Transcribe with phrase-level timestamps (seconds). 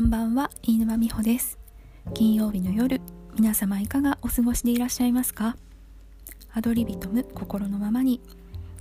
[0.00, 1.58] こんばんは飯沼美穂です。
[2.14, 3.02] 金曜日の夜
[3.34, 5.58] 皆様いかがお過ごしでいらっしゃいますか？
[6.54, 8.22] アドリビトム心のままに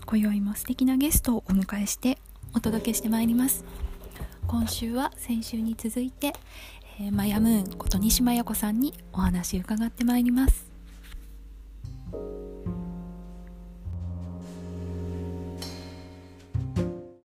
[0.05, 2.19] 今宵も素敵なゲストをお迎えして
[2.55, 3.65] お届けしてまいります。
[4.47, 6.31] 今週は先週に続いて、
[7.01, 10.71] えー、マヤムーンこと西真也子さんにお話伺ってまいります。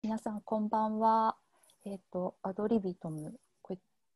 [0.02, 1.36] 皆さんこんばんは。
[1.84, 3.34] えっ、ー、とアドリビトム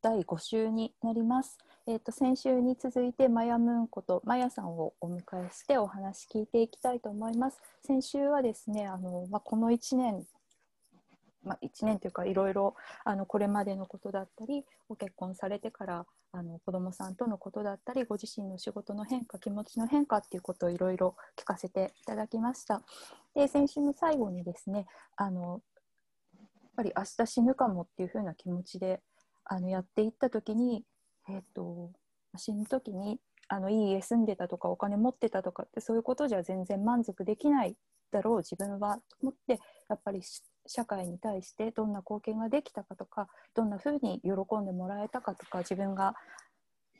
[0.01, 1.57] 第5週になります。
[1.85, 7.59] えーと、先週に続いてマヤムーンことマヤさんをお迎えしてお話聞いていきたいと思います。
[7.85, 10.25] 先週はですねあの、まあ、この1年、
[11.43, 22.81] まあ、1年というかいろいろあのこれまでのことだったりご結婚されてからあの子どもさんとのことだったりご自身の仕事の変化気持ちの変化っていうことをいろいろ聞かせていただきました。
[23.33, 24.85] で先週の最後にですね
[25.17, 25.61] あの
[26.35, 26.41] やっ
[26.77, 29.01] ぱり明日死ぬかもっていうふうな気持ちで
[29.49, 30.83] あのやっていった時に、
[31.27, 31.91] えーと、
[32.37, 37.75] 死ぬ時にあのいい家住んでたとかお金持ってたとかってそういうことじゃ全然満足できない
[38.11, 40.21] だろう自分はと思ってやっぱり
[40.67, 46.13] 社会に対してどんな貢献ができたかとかどんなふうに喜んでもらえたかとか自分が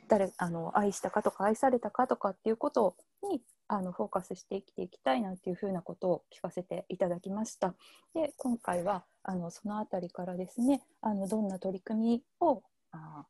[0.07, 2.95] 誰あの愛したかとか愛されたかとかっていうこと
[3.29, 7.75] にあのフォーカスして生きていきたいなっていうふうなことを聞かせていただきました。
[8.15, 13.25] で今回はあのその辺りからですねあのどんな取り組みをあ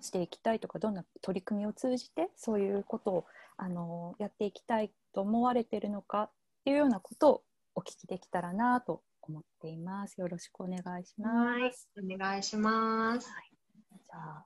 [0.00, 3.24] していきたいとかどんな取り組みを通じてそういうことを
[3.58, 6.30] あのやっていきたいと思われているのかっ
[6.64, 7.42] ていうようなことを
[7.74, 10.18] お聞きできたらなと思っています。
[10.18, 11.90] よろしくお願いします。
[12.02, 13.28] お願いします。
[13.28, 13.50] はい、
[13.92, 14.44] じゃあ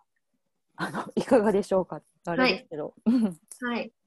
[0.74, 2.94] あのいかがでしょうかあれですけど。
[3.04, 3.12] は
[3.74, 3.99] い、 はいと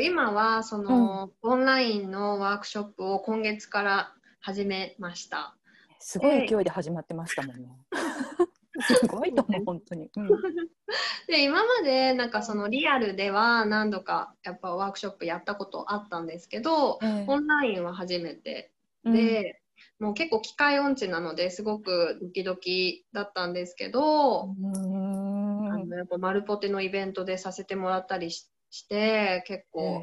[0.00, 5.56] 今はその、うん、オンラインのワークショップを今月から始めました。
[5.98, 7.68] すごい勢いで始まってましたもんね。
[8.80, 10.10] すごいと思う、本当に。
[10.16, 10.28] うん、
[11.26, 18.72] で今までなんかそのリアルでは何度かやっぱワークショップやったことあったんですけど、えー、オンラインは初めて
[19.04, 19.60] で、
[19.98, 30.02] うん、もう結構機械音痴なのですごくドキドキだったんですけど、あのやっぱマルポテのイベントでさせてもらったりしして結構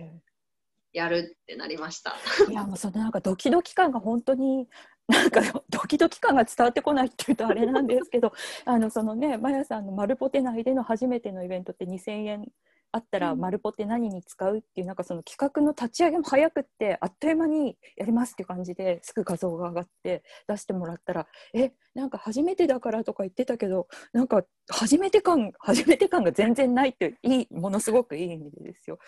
[0.93, 2.15] やるってなりました。
[2.49, 4.67] いやもうそのなんかドキドキ感が本当に
[5.07, 8.31] なんかドキドキ感が伝わってこないっていうとあれなんですけど
[8.65, 12.47] あのそのねマヤさんのマルポテ内での初めてのイベントって2000円
[12.93, 28.99] あったらマルポテ何に使うっていうなんかその企画の立ち上げも早くってあっという間にやりますっていう感じですぐ画像が上がって出してもらったらえなんか初めてだからとか言ってたけどなんか初めて感初めて感が全然ないっていいものすごくいい意味でですよ。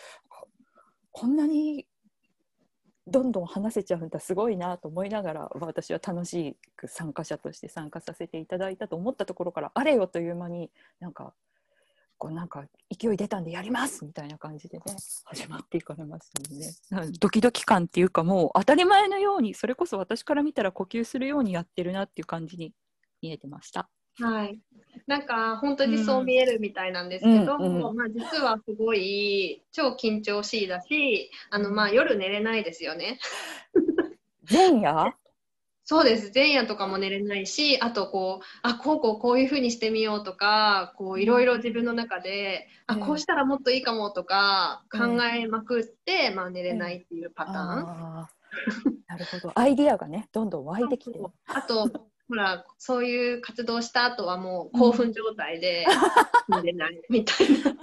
[1.11, 1.85] こんなに
[3.07, 11.33] どんどん話せちゃうんだすごいなと思いながら私は楽しく参加者として参加させていただいたと思ったところからあれよという間になんか
[12.17, 14.83] こうなんか勢い出たんでやりますみたいな感じでね
[15.25, 16.31] 始まっていかれまし
[16.89, 17.11] たね。
[17.19, 22.73] ドキドキ感っていうかもう当たり前のようにそれこそ私から見たら呼吸するようにやってるなっていう感じに
[23.21, 23.89] 見えてました。
[24.17, 24.59] はい、
[25.07, 33.19] なんか本当にそう見えるみたいなんですけど、うんうん、まあ、実はすごい超緊張しいだしあの、まあ、夜寝れないですよね。
[34.49, 35.13] 前夜？
[35.87, 36.31] そうです。
[36.33, 47.77] 前夜とかも寝れないしあとこうあこうこうこういうふうにしてみようとかこういろいろ自分の中で、うん、あこうしたらもっといいかもとか考えまくって、うん、まあ、寝れないっていうパターン。
[47.77, 49.51] うん、 なるほど。
[49.53, 51.91] アイディアがねどんどん湧いてきてあと
[52.27, 55.85] ほらそういう活動した後はもう興奮状態で
[56.49, 57.75] 寝れないみたいな。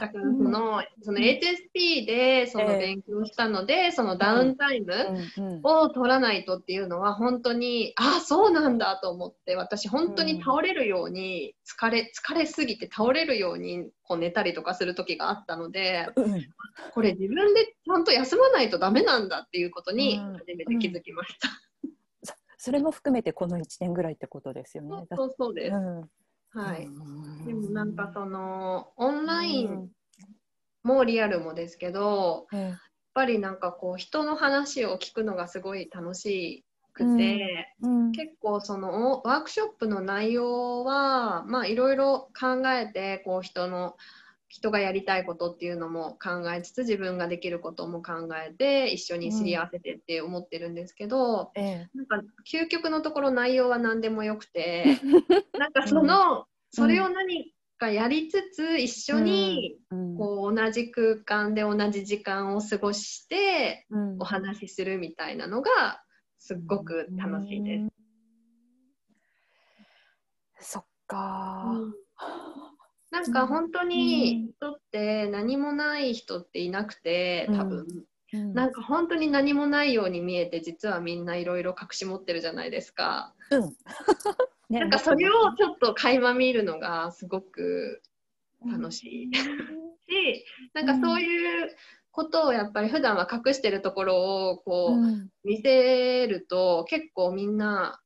[0.00, 16.46] だからその,、その HSP でその勉強したので、えー、そのダウンタイムを取らないとっていうのは本当に、うん、ああそうなんだと思って私本当に倒れるように疲れ疲れすぎて倒れるようにこう寝たりとかする時があったので、うん、
[16.92, 21.48] これ自分でちゃんと休まないとダメなんだっていうことに初めて気づきました。
[21.84, 21.90] うん、
[22.56, 25.06] それも含めてこの1年ぐらいってことですよね。
[25.14, 25.76] そうそうです。
[26.50, 26.88] はい、
[27.46, 29.90] でもなんかそのオンライン
[30.82, 32.78] もリアルもですけど、うん、やっ
[33.14, 36.64] ぱりなんかこう人の話を聞くのがすごい楽し
[36.94, 38.06] くて、うん。
[38.06, 43.96] うん、結構そのワークショップの内容はまあいろいろ考えてこう人の
[44.48, 54.98] 人がやりたいことっていうのも考えつつ自分ができることも考えて一緒にすり合わせてって思ってるんですけど、うん、なんか究極のところ内容は何でもよくて
[55.58, 59.78] なんかその、うん、それを何かやりつつ一緒に
[60.16, 63.86] こう同じ空間で同じ時間を過ごして
[64.18, 66.02] お話しするみたいなのが
[66.38, 67.80] すっごく楽しいで
[70.58, 70.70] す。
[70.72, 71.94] そっか、うん、
[73.10, 77.86] なんか本当に人って何もない人っていなくて多分、
[78.32, 83.34] うん、なんか本当に何もないように見えて実はみんないろいろ隠し持ってるじゃないですか。
[83.50, 83.76] うん。
[84.68, 88.02] ね、なんかそれをちょっと垣間見るのがすごく
[88.66, 89.30] 楽しい、
[90.08, 90.44] し
[90.74, 91.74] なんかそういう
[92.10, 98.00] ことをやっぱり普段は隠してるところをこう見せると結構みんな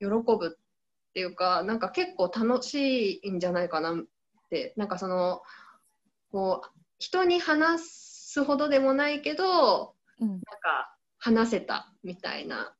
[0.00, 4.02] 喜ぶっていうかなんか結構楽しいんじゃないかな
[4.52, 5.40] ってなんかその
[6.30, 6.68] こう
[6.98, 12.74] 人に話すほどでもないけど、うん、なんか話せたみたいな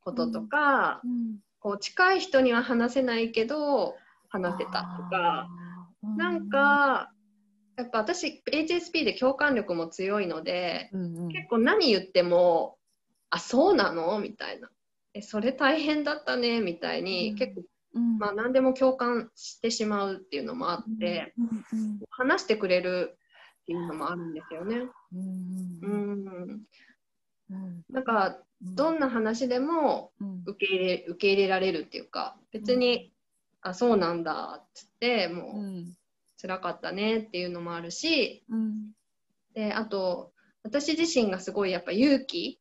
[0.00, 1.10] こととか、うん。
[1.10, 3.96] うん、こう近い人には話せないけど
[4.28, 5.48] 話せたとか、
[6.16, 7.10] なんか
[7.76, 12.78] やっぱ私 HSP で共感力も強いので、うんうん、結構何言っても
[13.30, 14.70] 「あそうなの?」みたいな
[15.14, 17.62] 「えそれ大変だったね」みたいに、うん、結構、
[17.96, 23.18] うん、まあ、何でも共感してしまうっていうのもあって、うんうん、話してくれる
[23.62, 24.82] っていうのもあるんですよね。
[25.12, 26.62] うん
[27.90, 30.12] なんかどんな話でも
[30.46, 33.12] 受け入れ受け入れられるっていうか別に
[33.62, 35.96] 「あそうなんだ」っつってもう。
[36.40, 38.90] 辛かったねっていうのもあるし、うん、
[39.54, 40.32] であと
[40.62, 42.60] 私自身がすごいやっぱ勇気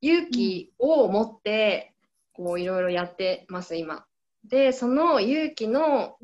[0.00, 1.94] 勇気を持って
[2.32, 4.04] こういろいろやってます今。
[4.44, 6.16] でその勇気の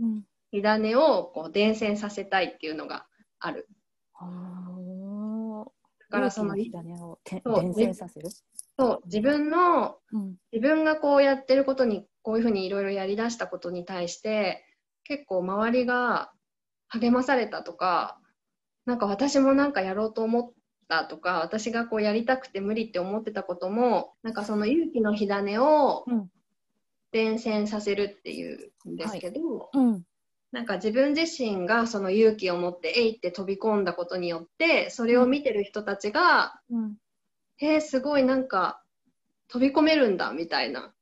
[0.51, 3.07] 火種をこう伝染させたいっていうのが
[3.39, 3.69] ある。
[6.09, 7.43] だからその火種を伝
[7.75, 8.29] 染させる？
[8.79, 14.65] そう自分の、うん、自分がこうやってることにこういうふうにいろいろやりだしたことに対して
[15.05, 16.31] 結構周りが
[16.89, 18.19] 励まされたとか
[18.85, 20.53] なんか私もなんかやろうと思っ
[20.89, 26.05] たとか私がこうやりたくて無理って思ってたこともなんかその勇気の火種を
[27.17, 30.03] 伝染させるっていうんですけど、はいうん、
[30.53, 36.95] なんか自分自身がその勇気を持ってえいって飛び込んだことによってそれを見てる人たちが、うん、
[37.59, 38.83] えー、すごいなんか
[39.49, 40.93] 飛び込めるんだみたいな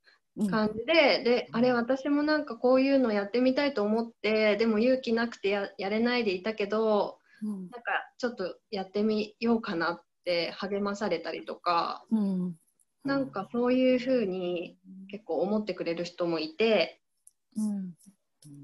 [0.49, 7.81] 感じで、うん、であれ私もなんかこういうのやってみたいと思ってでも勇気なくてややれないでいたけど、うん、なんか
[8.19, 12.55] ちょっとやってみようかなって励まされたりとか、うん、
[13.05, 14.79] なんかそういうふうに
[15.11, 17.01] 結構思ってくれる人もいて、
[17.57, 17.93] うん、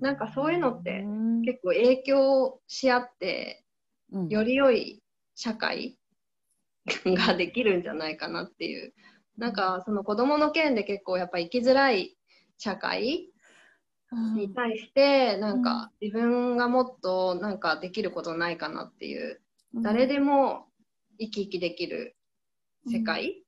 [0.01, 1.05] なんかそういうのって
[1.45, 3.65] 結構影響し合って、
[4.29, 5.03] より良い
[5.35, 5.99] 社会
[7.05, 8.93] ができるんじゃないかなっていう。
[9.37, 12.19] なんかその子供の件で結構やっぱ生きづらい
[12.59, 13.31] 社会
[14.37, 19.41] に対してなんか自分がもっとなんかできることないかなっていう。
[19.73, 20.67] 誰でも
[21.19, 22.17] 生き生きできる
[22.91, 23.45] 世界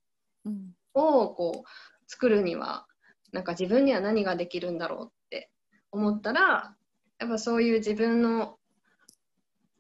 [0.94, 2.87] をこう作るには
[3.33, 5.50] なんか自分には何ができるんだろうって
[5.91, 6.75] 思ったら
[7.19, 8.56] やっぱそういう自分の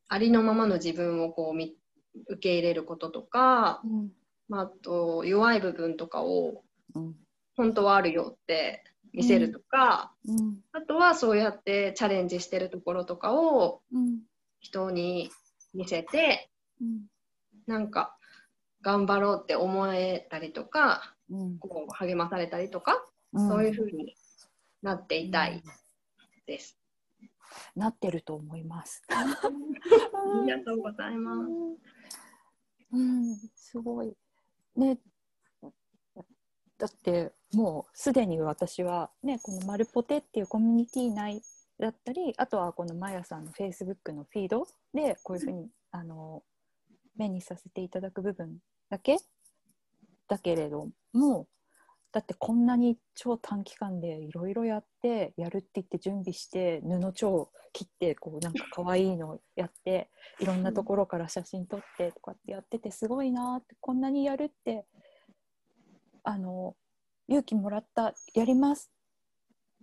[0.08, 1.62] ありのままの自分をこう
[2.28, 4.10] 受け入れることとか、うん。
[4.52, 6.62] まあ、あと弱い部分とかを
[7.56, 13.80] 本当はあるよって見せるとか、うん、あとはそうやってチャレンジしてるところとかを
[14.60, 15.30] 人に
[15.72, 16.50] 見せて、
[16.82, 17.06] うん、
[17.66, 18.14] なんか
[18.82, 23.04] 頑張ろうって思えたりとか、うん、こう励まされたりとか、
[23.34, 24.14] そういうふうに
[24.82, 25.62] なっていたい
[26.46, 26.78] です。
[27.76, 29.02] なってると思います。
[29.08, 29.24] あ
[30.44, 31.50] りがとうございます。
[32.92, 34.14] うん、すごい。
[34.76, 34.98] ね、
[36.78, 41.42] だってもうすでに私は、ね、この「マルポテ」っていうコミュニティ内
[41.78, 46.42] だったりあとはこのマヤさんのフェイスブックのフィードでこういうふうにあの
[47.16, 48.58] 目にさせていただく部分
[48.92, 49.16] だけ？
[50.28, 51.46] だけれども
[52.12, 64.84] だってこんなに超短期間でいろいろやってやるって言って準備して布帳切ってこうなんか可愛いのやっていろんなところから写真撮ってとかってやっててすごいなってこんなにやるって
[66.22, 66.76] あの
[67.28, 68.90] 勇気もらったやります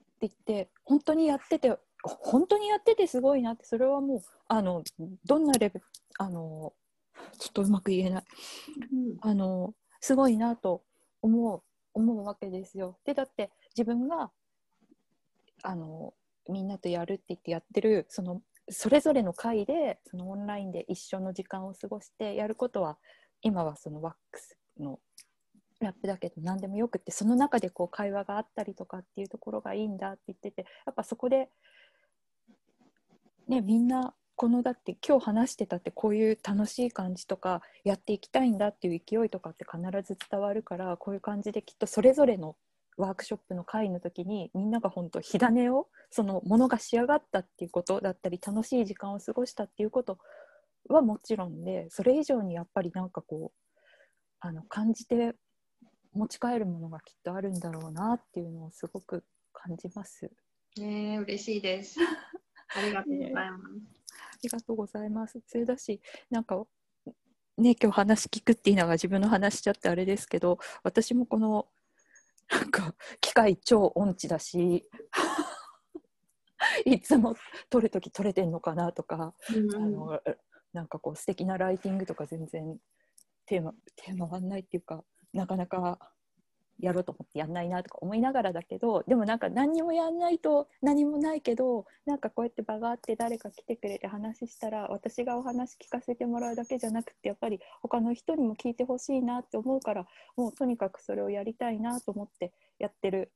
[0.01, 4.83] って言って本当にやってて本当にやっててすごいなってそれはもうあの
[5.25, 5.85] どんなレベル
[6.19, 6.73] あの
[7.37, 8.23] ちょっとうまく言えない、
[8.93, 10.83] うん、あのすごいなと
[11.21, 11.61] 思う
[11.93, 12.97] 思うわけですよ。
[13.05, 14.31] でだって自分が
[15.63, 16.13] あの
[16.47, 22.97] みんなとやるって言ってやってるそのそれぞれの会でそのオンラインで一緒の時間を過ごしてやることは
[23.41, 24.99] 今はそのワックスの
[25.79, 31.49] ラップだけど何でもよくってその中でこう会話があったりとかっていうところがいいんだって言っててやっぱそこで、
[33.47, 42.55] ね、みんなこのだって今日話してたってこういう楽しい感じとかやっていきたいんだっていう勢いとかって必ず伝わるからこういう感じできっとそれぞれの
[42.95, 50.17] ワークショップの会の時にみんなが本当火種をそのものが仕上がったっていうことだったり楽しい時間を過ごしたっていうこと
[50.87, 53.77] はもちろんでそれ以上にやっぱりなんかこう
[54.39, 55.33] あの感じて
[56.13, 60.31] 持ち帰るものがきっとあるんだろうなっていうのをすごく感じます。
[60.77, 61.99] ね嬉しいです。
[62.73, 63.98] ありがとうございます。
[64.31, 65.39] ありがとうございます。
[65.47, 66.65] それだしなんか
[67.57, 71.67] ね今日話聞くって言いながら自分の話しちゃってあれですけど私もこの
[72.49, 74.87] なんか機械超音痴だし
[76.85, 77.35] いつも
[77.69, 80.21] 撮る時撮れてんのかなとか、うん、あの
[80.73, 82.77] なんかこう素敵なライティングとか全然
[83.45, 85.99] テーマテーマはないっていうかなかなか
[86.79, 100.05] やろうと思ってやんないなとか思いながらだけどでもなんか何にもやんないと何もないけどなんかこうやって場があって誰か来てくれて話したら私がお話聞かせてもらうだけじゃなくてやっぱり他の人にも聞いてほしいなって思うから
[100.37, 103.31] もうとにかくそれをやりたいなと思ってやってる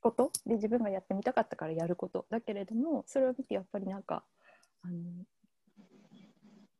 [0.00, 0.30] こと。
[0.46, 4.24] で自分がやってみたかったからやることだけれどもそれを見てやっぱりなんか
[4.82, 4.94] あの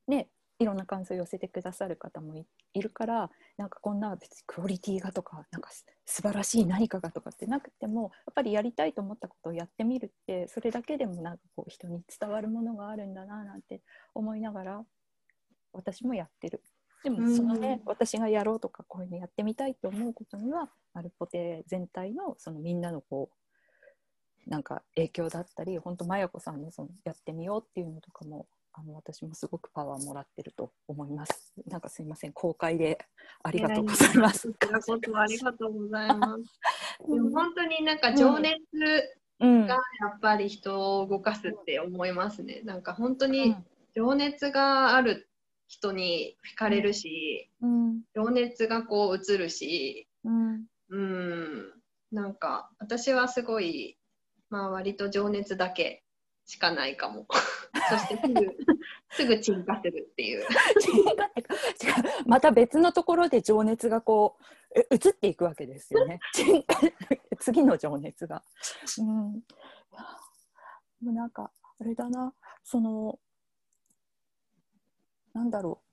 [0.08, 0.28] ね
[0.60, 2.34] いろんな感想を寄せてくださる方も
[2.74, 5.70] いるからなんかこんな別にクオリティがとかなんか
[6.04, 13.80] 素晴らしい何かがとかってなくてもやっぱりやりたいと思ったことをやってみるってそれだけでもなんかこう人に伝わるものがあるんだななんて
[14.14, 14.84] 思いながら
[15.72, 16.62] 私もやってる。
[17.02, 23.30] でもそのね、私がやろうとかこういうのやってみたいと思うことにはマルポテ全体のそのみんなのこ
[24.46, 31.52] うなんか影響だったり本当マヤ子さんのそのやってみようっていうのとかもあの私もすごくパワーもらってると思います。
[31.66, 32.98] なんかすみません、公開で
[33.42, 34.48] ありがとうございます。
[34.48, 36.44] ありがとうございます。
[37.08, 38.60] でも本当になんか情熱
[39.40, 39.80] がや
[40.16, 42.60] っぱり人を動かすって思いますね。
[42.64, 43.56] なんか本当に
[43.94, 45.28] 情熱がある
[45.66, 51.72] 人に惹かれるし、うん、情熱がこう映るし、うん、うん。
[52.12, 53.96] なんか私はすごい
[54.48, 56.02] まあ割と情熱だけ
[56.50, 57.26] しかないかも。
[57.88, 58.56] そしてすぐ
[59.10, 60.44] すぐ沈下するっていう。
[62.26, 64.36] また別のところで情熱がこ
[64.74, 66.18] う移っていくわけですよね。
[67.38, 68.42] 次の情熱が。
[68.98, 69.42] うん、も
[71.02, 73.20] うなんかあれだなその
[75.32, 75.89] なんだろう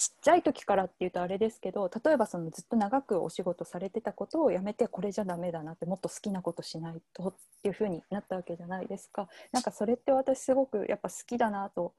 [0.00, 9.28] ちっちゃい時からっていうとあれですけど例えばそのずっと長くお仕事されてたことをやめてこれじゃダメだなってもっと好きなことしないとっていうふうになったわけじゃないですか。
[9.52, 11.92] なんかそれって私すごくやっぱ好きだなと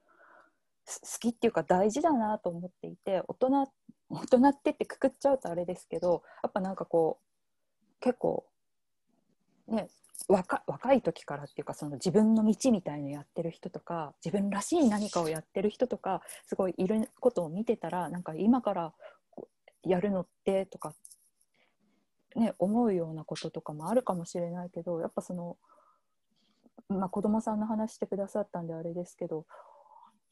[0.87, 3.71] 好きっていうか大事だなと思っていて大人
[4.09, 8.45] 大人ってってくくっちゃうとあれですけどやっぱなんかこう結構
[9.71, 9.87] ね
[10.27, 18.93] 若若い時からっていうかその自分の道みたいのやってる人とか自分らしい何かをやってる人とかすごいいることを見てたらなんか今から
[19.83, 20.93] やるのってとか、
[22.35, 25.57] ね、思うようなこととかもあるかもしれないけどやっぱその、
[26.87, 29.45] まあ、子供さんの話してくださったんであれですけど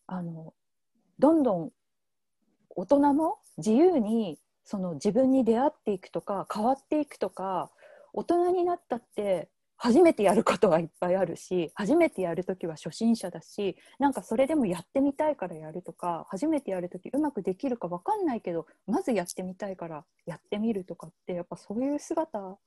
[0.05, 0.53] あの
[1.17, 1.71] どんどん
[2.69, 7.71] 大人も自由にその自分に出会っていくとか変わっていくとか
[8.13, 9.49] 大人になったって
[9.81, 22.57] 初めてやることはいっぱいあるし初めてやる時は初心者だしなんかそれでもやってみたいからやるとか初めてやる時うまくできるか分かんないけどまずやってみたいからやってみるとかってやっぱそういう姿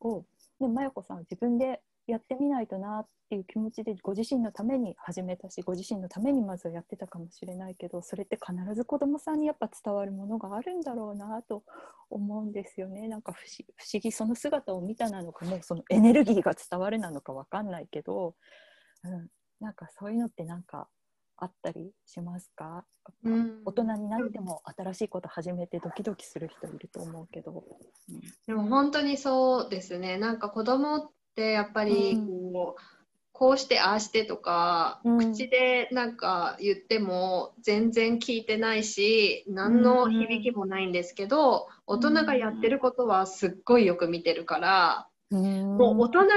[0.00, 0.24] を、
[0.60, 11.62] ね、まやこさんは自分でやってみないとなっていう気持ちでご自身のために始めたしご自身のためにまずはやってたかもしれないけどそれって必ず子どもさんにやっぱ伝わるものがあるんだろうなと
[12.10, 13.08] 思うんですよね。
[13.08, 18.34] なんか不思議その姿を見たなのかもうそのエネルギーが伝わるなのか分かんないけど、
[19.04, 19.28] うん、
[19.60, 20.88] なんかそういうのってなんか
[21.36, 22.84] あったりしますか、
[23.24, 27.64] うん、大人になっても新しいこと始めてドキドキする人いると思うけど、
[28.08, 30.16] うん、でも本当にそうですね。
[30.16, 32.16] なんか子供ってやっぱり
[32.52, 32.82] こう、
[33.32, 46.34] こうしてああしてとか、うん、口でなんか言っても全然聞いてないし何の響きもないんですけど、大人がやってることはすっごいよく見てるから、うん、もう大人が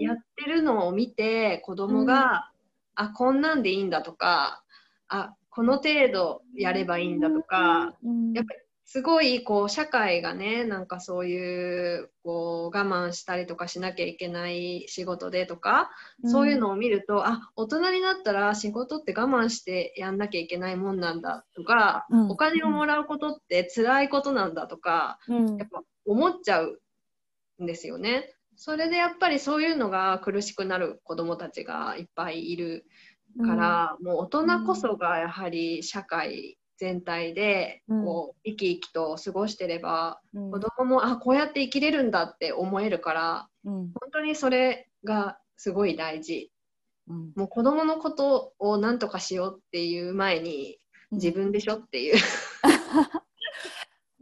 [0.00, 2.50] やってるのを見て子供が、
[2.98, 4.64] うん、あこんなんでいいんだとか
[5.08, 7.92] あこの程度やればいいんだとか、
[8.34, 8.61] やっぱり
[8.92, 15.88] すごいこう社会がねなんかそういうこう我慢したりとかしなきゃいけない仕事でとか、
[16.22, 26.78] うん、そういうのを見るとあ大人になったら仕事って我慢してやんなきゃいけないもんなんだとか、うん、お金をもらうことって辛いことなんだとか、うん、やっぱ思っちゃう
[27.62, 28.34] んですよね。
[28.56, 32.84] それでやっぱりそういうのが苦しくなる子どもたちがいっぱいいる
[33.42, 46.50] から、もう大人こそがやはり社会全体でこう、生き生きと過ごしてれば、うん、子供もあこうやって生きれるんだって思えるから、うん、本当にそれがすごい大事、
[47.06, 50.78] うん、もう子供のことを何とかしようっていう前に
[51.12, 52.16] 自分でしょっていう。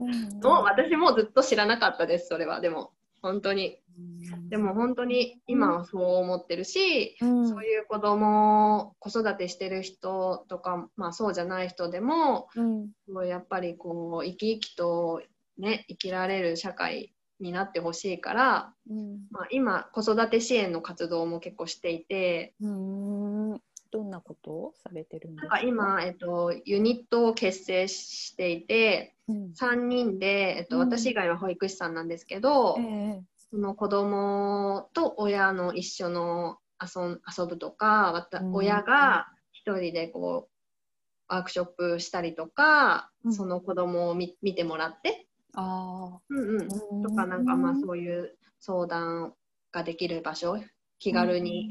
[0.42, 2.60] の私もずっと知らなかったですそれは。
[2.60, 3.78] でも本当に。
[4.48, 15.22] でも本当に今はそう思ってるし、うん、そういう子供子育てしてる人とか、まあ、そうじゃない人でも、うん、やっぱりこう生き生きと、
[15.58, 22.54] ね、生きられる社会になってほしいから、うん、まあ、今子育て支援の活動も結構していて。
[22.60, 23.29] うん
[23.90, 25.60] どんなことをされてるんですか？
[25.60, 33.20] 今、えっと、ユニットを結成していて、うん、3人で、えっと、私以外は保育士さんなんですけど、えー、
[33.50, 40.48] その子供と親の一緒の遊遊ぶとか、うん、親が一人でこ
[41.28, 45.26] うワークショップしたりとか、うん、その子供を見見てもらって。
[45.54, 49.34] あ、うんうん、とかなんかまあそういう相談
[49.72, 50.62] ができる場所
[51.00, 51.70] 気軽に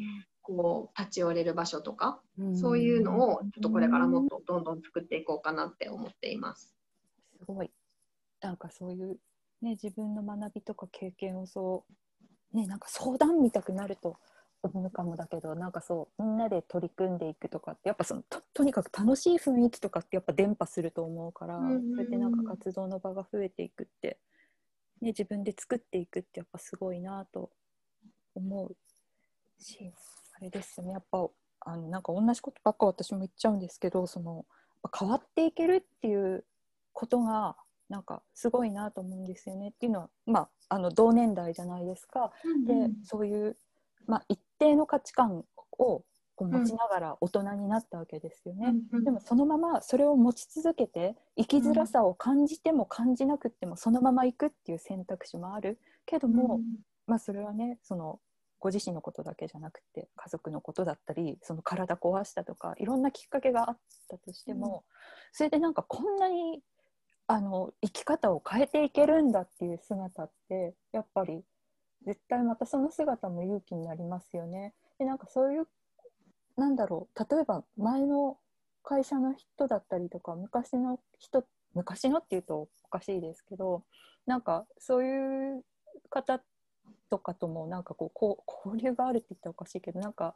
[0.56, 2.20] こう立ち寄れる場所とか、
[2.60, 6.76] そういうのをちょっとこれからもっとどんどん作っていこうかなって思っています。
[7.38, 7.72] すごい。
[8.42, 9.18] なんかそういう
[9.62, 11.84] ね、自分の学びとか経験をそ
[12.54, 14.18] う、ね、なんか相談見たくなると
[14.64, 24.18] 思うかもだけどなんかそうみんなで取り組んでいくとかってやっぱそのととにかく楽しい雰囲気とかってやっぱ伝播すると思うから、うんうん、それでなんか活動の場が増えていくって、
[25.02, 27.52] ね、自分で作っていくってやっぱすごいなと
[28.36, 28.76] 思う
[29.62, 29.92] し
[30.40, 30.94] あれですよね。
[30.94, 31.28] やっぱ
[31.62, 34.46] あのなんか同じことばっか私も言っちゃうんですけどその
[34.98, 36.46] 変わっていけるっていう
[36.94, 37.58] ことが
[37.90, 39.70] なんかすごいなと思うんですよね。
[39.70, 43.58] っていうのは、まあ、あの同年代じゃないですか、うんうん、でそういう、
[44.06, 45.44] まあ、一定の価値観
[45.78, 46.04] を
[46.36, 56.64] こう持ちながら大人になったわけですよね、うんうん、でもそのままそれを持ち続けて生きづらさを感じても感じなくってもそのまま行くっていう選択肢もあるけども、うん、
[57.08, 58.20] まあ、それはねその
[58.60, 63.78] ご自身のことだけじゃなくて家族のことだったりその体壊したとかいろんなきっかけがあっ
[64.10, 64.82] たとしても、うん、
[65.32, 66.62] それでなんかこんなに
[67.28, 71.44] あの生き方を変えていけるんだっていう姿ってやっぱり
[72.06, 74.74] 絶対またその姿も勇気になりますよね。
[74.98, 75.68] でなんかそういう
[76.58, 78.38] なんだろう例えば前の
[78.84, 83.84] 会社の人だったりとか昔の人昔のっていうとおかしいですけど
[84.26, 85.64] なんかそういう
[86.10, 86.42] 方
[87.10, 90.36] とかともなんかこうこう交流があるって言ったらおかしいけどなんか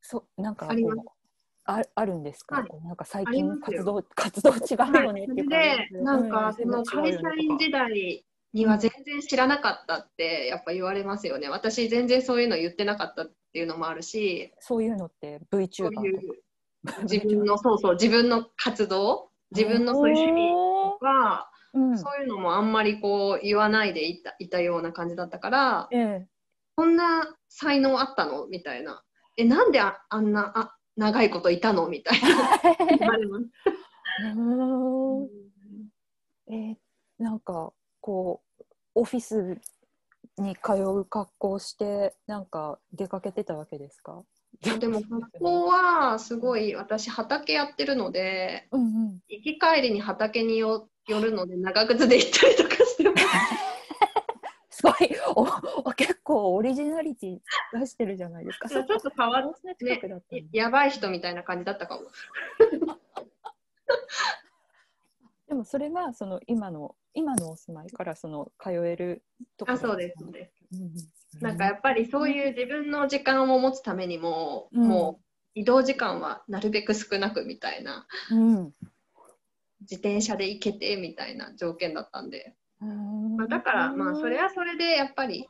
[0.00, 1.24] そなんかこう
[1.66, 4.54] ああるんですか、はい、なんか最近活動活動違
[5.00, 5.88] うよねっていうで。
[6.02, 14.52] なんか、その会社員時代には全然知らなかったってやっぱ言われますよね、私全然そういうの言ってなかったっていうのもあるし。
[14.60, 16.06] そういうのって VTuber とか。
[17.08, 20.52] 自分のそうそう自分の活動自分のそういう趣味
[21.00, 26.26] は、うん、そういうのもあんまりこう言わないでいたいたような感じだったから、ええ、
[26.76, 28.46] こんな才能あったの？
[28.46, 29.02] みたいな。
[29.36, 31.88] えなんでああんなあ長いこといたの？
[31.88, 32.28] みたいな。
[32.98, 33.44] 言われます。
[36.46, 36.76] えー、
[37.18, 39.58] なんかこうオフィス
[40.38, 44.22] に通う格好してなんか出かけてたわけですか？
[44.62, 53.24] でも学校はすごい私畑やってるので、うんうん、行き帰りに畑によ寄るので長靴で行ったりとかしてます。
[54.70, 54.94] すごい
[55.36, 55.46] お
[55.88, 57.38] お結構オリジナリティ
[57.78, 58.68] 出してるじゃないですか。
[58.68, 62.02] ちょっと変わって、ね、やばい人みたいな感じだったかも。
[65.48, 69.22] でもそれがその今の今のお住まいからその通える
[69.56, 70.92] ところ、あそうですそうです、うん、
[71.40, 78.72] なんかやっぱりそういう自分の時間を持つためにも、うん、もう移動時間はなるべく少なくみたいな、うん、
[79.80, 85.48] 自転車で行けてみたいな条件だったんで、まあ、だからまあそれはそれでやっぱり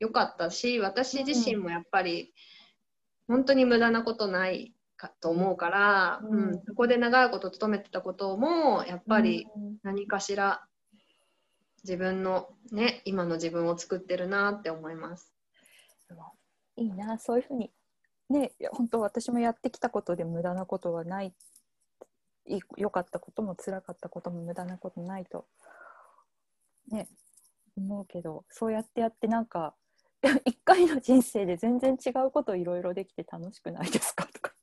[0.00, 2.32] 良かったし私自身もやっぱり
[3.26, 9.46] 本当に無駄なことないかと思うから、うん、そこで長いこと勤めてたこともやっぱり
[9.82, 10.64] 何かしら
[11.84, 15.32] 自分のね今の自分を作ってるなって思います。
[16.76, 17.72] いいなそういうふうに。
[18.30, 21.34] ね本当私もやってきたことで無駄なことはない
[22.76, 25.46] 良かったことも辛かったことも無駄なことないと
[26.88, 27.08] ね
[27.76, 29.74] 思うけどそうやってやってなんか
[30.44, 34.26] 一回の人生で全然違うこといろいろできて楽しくないですか？
[34.26, 34.54] とか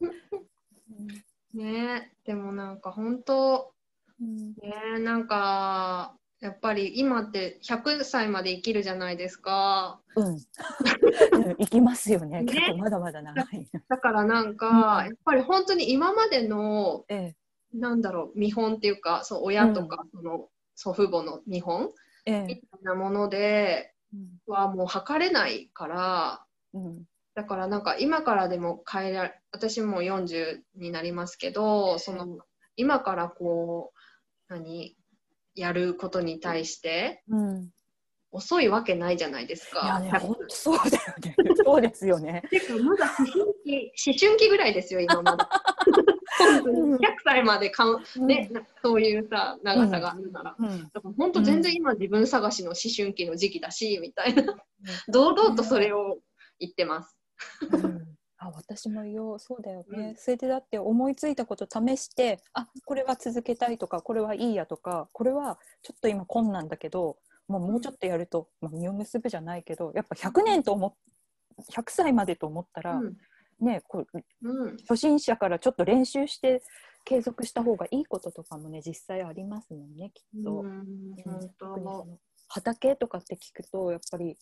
[1.52, 3.75] ねでもなんか本当、うん、
[4.20, 10.00] ねなんかやっぱり今って100歳まで生きるじゃないですか。
[10.16, 10.38] うん。
[11.58, 12.44] 生きますよね。
[12.44, 13.66] 結構まだまだ長い。
[13.88, 17.34] だからなんか、うん、やっぱり本当に今までの、え
[17.74, 21.92] え、なんだろう見本っていうかそう親とか、その祖父母の見本、
[22.26, 22.42] ええ。
[22.44, 24.38] みたいなものでうん。
[24.46, 27.04] はもう測れないからうん。
[27.34, 32.38] だからなんか今からでも変えられ私も40になりますけどその
[32.76, 33.92] 今からこ
[34.48, 34.96] う何
[35.54, 37.70] やることに対してうん
[38.36, 39.80] 遅いわけないじゃないですか。
[39.82, 41.34] いやね、本当そうだよね。
[41.64, 42.42] そうですよね。
[42.50, 45.48] てかまだ思春期思春期ぐらいですよ今まだ。
[46.38, 50.56] 本当にうん100歳までかん、ねなそういうさ長さがあるなら。
[50.58, 50.82] うん。
[50.92, 54.54] だから本当全然今自分探しの思春期の時期だしみたいな
[55.08, 56.18] 堂々とそれを
[56.58, 57.16] 言ってます。
[58.40, 67.16] うんあ私も言おうそうだよね、それでだって思いついたこと試してあこれは続けたいとかこれはいいやとかこれはちょっと今困難だけど、
[67.48, 70.94] まあ、もうちょっとやると、まあ、実を結ぶじゃないけどやっぱ100年と思っ
[71.72, 73.16] 100歳までと思ったら、うん。
[73.60, 74.76] ねこううん。
[74.78, 76.62] 初心者からちょっと練習して
[77.04, 80.60] 継続した方がいいこととかもね実際ありますもんねきっと。
[80.60, 82.18] うん
[82.48, 84.36] 畑とかって聞くとやっぱり、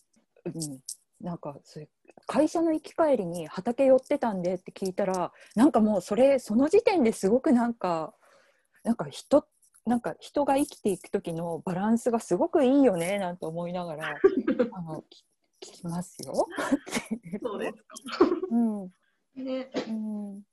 [0.45, 0.79] うん、
[1.21, 1.89] なんかそういう
[2.27, 8.13] 会社の行き帰りに畑寄ってたんでって聞いたらなんかもうそれその時点ですごくなんか
[8.83, 9.45] なんか人
[9.85, 14.15] なんか人が生きていく時のバランスがすごくいいよねなんて思いながら
[14.73, 15.25] あのき
[15.61, 16.47] 聞きますよ。
[17.41, 18.25] そうですか。
[18.51, 18.91] うんうん
[19.35, 20.43] ね、うん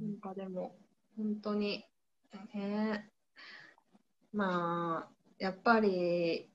[0.00, 0.76] なんかでも
[1.16, 1.84] 本当に
[2.54, 3.10] ね
[4.32, 6.50] まあやっぱり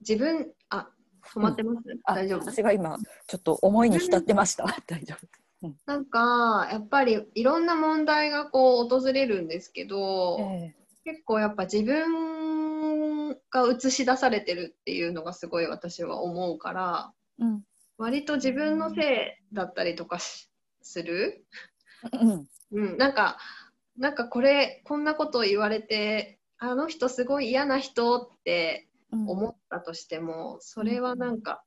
[0.00, 0.90] 自分あ
[1.34, 2.50] 止まってます、あ大丈夫？
[2.50, 4.64] 私が今ちょっと思いに浸ってました。
[4.86, 5.42] 大丈夫。
[5.86, 17.64] なんかやっぱりいろんな問題がこう訪れるんですけど、え結構やっぱ自分が映し出されてるっていうのがすごい私は思うからえうん。
[17.98, 21.44] 割と自分のせいだったりとかしする、
[22.12, 22.48] うん。
[22.72, 23.38] うん、なんか
[23.96, 31.62] なんかこれこんなことを言われてあの人すごい嫌な人ってうん思ったとしてもそれはなんか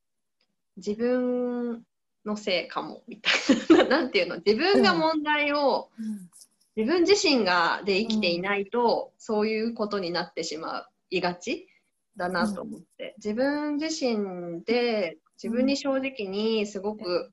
[0.77, 1.83] 自分
[2.25, 3.85] のせいかもみたいな。
[4.01, 4.37] なんていうの？
[4.37, 6.29] 自分が問題を、うん。
[6.75, 11.69] 自分自身がで生きていないと、そういうことになってしまいがち
[12.17, 17.31] だなと思って、自分自身で自分に正直にすごく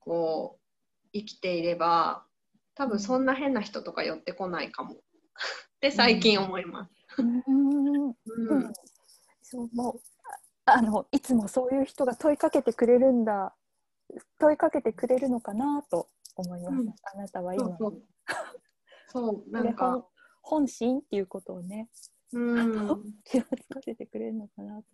[0.00, 2.26] こう生きていれば
[2.74, 4.96] 多分そんな変な人とか寄ってこないかも。
[5.76, 6.92] って最近思います。
[7.18, 8.08] うん。
[8.08, 8.72] うん
[9.56, 10.00] そうもう
[10.66, 13.54] ああのいつもそういう人が問いかけてくれるんだ
[14.38, 16.88] 問いかけてくれるのかなと思います、うん。
[16.88, 17.78] あなたは今。
[19.08, 19.92] そう なんか。
[19.92, 20.04] 本、
[20.42, 21.88] 本心っていうことをね
[22.32, 24.84] うん、気がつかせてくれるのかなと。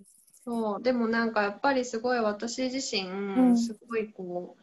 [0.45, 0.83] そう。
[0.83, 3.03] でもなんかやっぱりすごい私自身、
[3.53, 3.57] ん。
[3.57, 4.63] すごいこう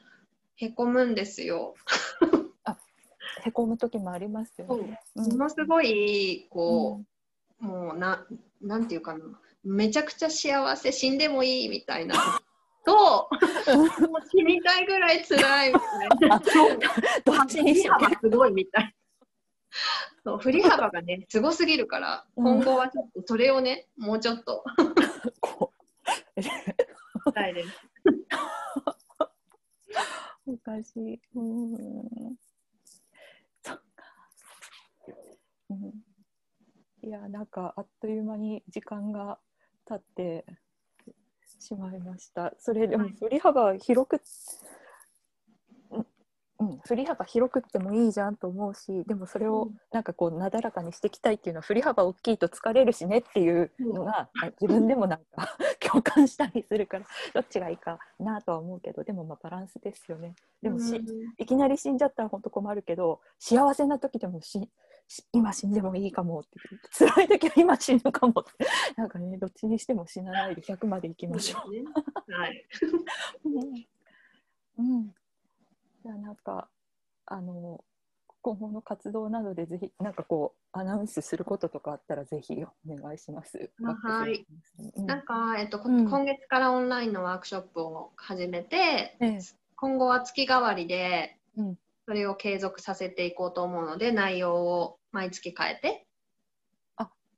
[0.55, 1.73] へこむんですよ。
[3.43, 4.99] へこむ時もありますよね。
[5.15, 7.03] ものすごいこ
[7.61, 7.69] うん。
[7.69, 8.25] う、もうな
[8.61, 12.15] なんていうかなめちゃくちゃ幸せ死んでもいいみたいな
[12.85, 16.39] ともう死にたいぐらい辛いみたいな
[17.25, 18.91] どっちにし幅すごいみたいな
[20.23, 24.63] そう振り幅がねすごすぎるからうん今後はちょっとそれをねもうちょっと
[26.41, 27.69] したいです。
[30.47, 31.21] おかしい。
[31.35, 32.35] うん。
[33.63, 34.03] そっか。
[35.69, 35.93] うん。
[37.07, 39.37] いや、なんかあっという間に時間が
[39.89, 40.45] 経って
[41.59, 42.53] しまいました。
[42.59, 44.21] それでもはい振り幅広く、
[45.91, 46.05] うん、
[46.59, 49.79] うん、振り幅広くってもいいじゃんと思うし、でもそれをうん。
[49.91, 60.35] なんかこうなだらかにしていきたいっていうのは振り幅大きいと疲れるしねっていうのが、あ自分でもなんか 共感したりするからどっちがいいかなとは思うけどでもまあバランスですよね。
[60.61, 61.33] でもし、うん。
[61.37, 64.69] いきなり死んじゃったら本当困るけど幸せな時でもしし
[65.33, 66.59] 今死んでもいいかもって
[66.93, 68.65] 辛い時は今死ぬかもって。
[68.95, 71.71] なんかねどっちにしても死なないで100までいきましょう。
[71.71, 71.83] ね。
[72.27, 72.65] はい。
[74.77, 75.15] うん、うん、
[76.03, 76.69] じゃあなんか
[77.25, 77.83] あの
[78.41, 83.71] 今後の活動などでぜひなんかこうアナウンスすることとかあったらぜひお願いします。
[83.83, 84.45] あはい。
[84.95, 85.05] うん。
[85.07, 86.07] なんか、えっとこうん。
[86.07, 89.39] 今月からオンラインのワークショップを始めて、ええ。
[89.75, 91.79] 今後は月替わりでうん。
[92.05, 96.05] それを継続させていこうと思うので内容を毎月変えて。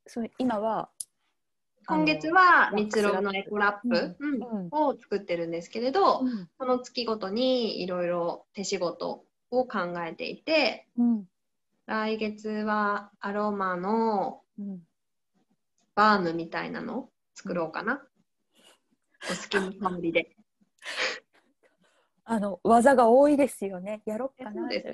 [0.07, 0.89] それ今は
[1.87, 4.69] 今月は蜜ろのエコラップ、うんうん。
[4.71, 11.25] を作ってるんですけれど、うんその月ごとにいろいろ手仕事を考えていてうん。
[11.85, 14.79] 来月はアロマのうん。
[15.93, 18.01] バームみたいなの作ろうかな。
[19.29, 20.35] お好きな香りで。
[22.31, 24.01] あの技が多いですよね。
[24.05, 24.93] やろうかなって。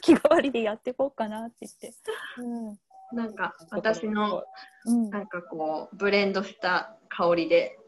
[0.00, 1.92] 気代 わりでやっていこうかなって言って。
[2.38, 2.78] うん
[3.14, 4.42] なんか私の、
[4.86, 7.78] なんかこうブレンドした香りで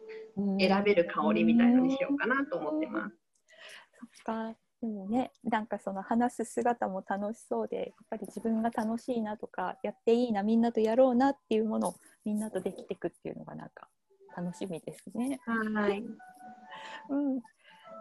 [0.60, 3.16] 選べる香りみたいのにしようかなと思ってます。
[3.98, 4.08] そっ
[4.52, 11.94] かでもねなんかその話す姿も楽しそうでやっぱり自分が楽しいなとかやっていいなみんなとやろうなっていうものを
[12.26, 13.88] みんなとできていくっていうのがなんか
[14.36, 15.40] 楽しみですね。
[15.46, 16.04] はい、
[17.08, 17.40] うん、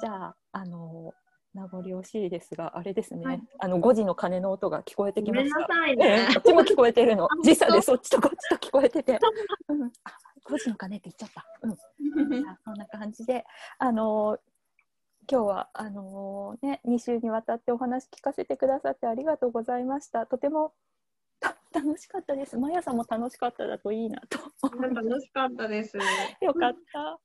[0.01, 1.13] じゃああの
[1.53, 5.95] 名残惜しいですが、あれですね、はい、あの5時の鐘の音が聞こえてきました。
[5.95, 7.27] ね、こっちも聞こえてるの。
[7.43, 9.19] 時差でそっちとこっちと聞こえてて。
[9.69, 9.89] うん、あ
[10.45, 11.45] 5時の鐘って言っちゃった。
[11.61, 11.77] うん、
[12.63, 13.45] そんな感じで、
[13.77, 14.39] あの
[15.29, 20.25] 今日はあのね2週にわたってお話聞かせてくださってありがとうございました。
[20.25, 20.73] とても
[21.73, 22.57] 楽しかったです。
[22.57, 24.39] マヤさんも楽しかっただといいなと。
[24.69, 25.97] 楽しかったです。
[26.41, 27.19] よかった。